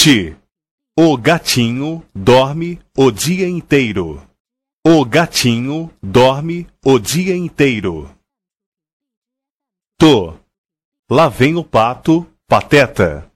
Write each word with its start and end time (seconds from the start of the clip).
Ti. 0.00 0.36
O 0.96 1.16
gatinho 1.18 2.08
dorme 2.14 2.80
o 2.96 3.10
dia 3.10 3.48
inteiro. 3.48 4.24
O 4.86 5.04
gatinho 5.04 5.92
dorme 6.00 6.68
o 6.84 7.00
dia 7.00 7.36
inteiro. 7.36 8.08
To. 9.98 10.38
Lá 11.10 11.28
vem 11.28 11.56
o 11.56 11.64
pato, 11.64 12.24
pateta. 12.46 13.28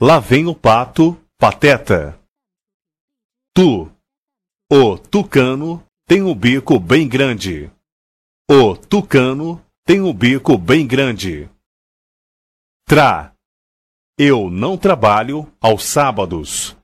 Lá 0.00 0.18
vem 0.18 0.48
o 0.48 0.56
pato, 0.56 1.16
pateta. 1.38 2.20
Tu. 3.54 3.88
O 4.72 4.98
tucano 4.98 5.86
tem 6.04 6.20
o 6.20 6.34
bico 6.34 6.80
bem 6.80 7.08
grande. 7.08 7.70
O 8.50 8.76
tucano 8.76 9.64
tem 9.84 10.00
o 10.00 10.12
bico 10.12 10.58
bem 10.58 10.84
grande. 10.84 11.48
Tra. 12.88 13.31
Eu 14.24 14.48
não 14.48 14.78
trabalho 14.78 15.52
aos 15.60 15.84
sábados. 15.84 16.76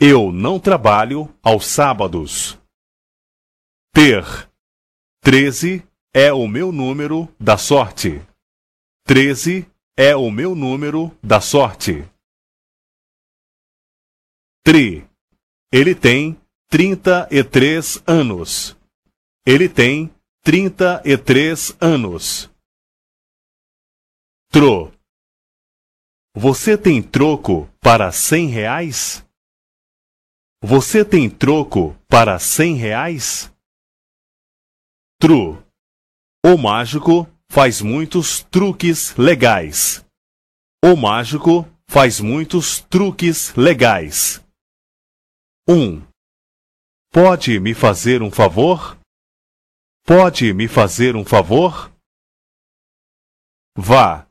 Eu 0.00 0.32
não 0.32 0.58
trabalho 0.58 1.32
aos 1.40 1.64
sábados. 1.64 2.58
Ter. 3.94 4.24
Treze 5.20 5.86
é 6.12 6.32
o 6.32 6.48
meu 6.48 6.72
número 6.72 7.32
da 7.38 7.56
sorte. 7.56 8.20
Treze 9.04 9.70
é 9.96 10.16
o 10.16 10.32
meu 10.32 10.56
número 10.56 11.16
da 11.22 11.40
sorte. 11.40 12.02
Tri. 14.64 15.08
Ele 15.72 15.94
tem 15.94 16.36
trinta 16.68 17.28
e 17.30 17.44
três 17.44 18.02
anos. 18.04 18.76
Ele 19.46 19.68
tem 19.68 20.12
trinta 20.42 21.00
e 21.04 21.16
três 21.16 21.72
anos. 21.80 22.50
Tro. 24.50 24.97
Você 26.40 26.78
tem 26.78 27.02
troco 27.02 27.66
para 27.80 28.12
cem 28.12 28.46
reais? 28.46 29.26
Você 30.62 31.04
tem 31.04 31.28
troco 31.28 31.96
para 32.08 32.38
cem 32.38 32.76
reais? 32.76 33.52
Tru. 35.20 35.60
O 36.46 36.56
mágico 36.56 37.26
faz 37.50 37.82
muitos 37.82 38.40
truques 38.40 39.16
legais. 39.16 40.06
O 40.80 40.94
mágico 40.94 41.66
faz 41.90 42.20
muitos 42.20 42.82
truques 42.82 43.52
legais. 43.56 44.40
1. 45.68 45.74
Um. 45.74 46.06
Pode 47.10 47.58
me 47.58 47.74
fazer 47.74 48.22
um 48.22 48.30
favor? 48.30 48.96
Pode 50.06 50.54
me 50.54 50.68
fazer 50.68 51.16
um 51.16 51.24
favor? 51.24 51.92
Vá. 53.76 54.24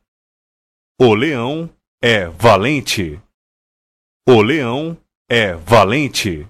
O 0.98 1.14
leão 1.14 1.70
é 2.02 2.28
valente. 2.28 3.20
O 4.28 4.42
leão 4.42 4.98
é 5.30 5.53
valente. 5.53 6.48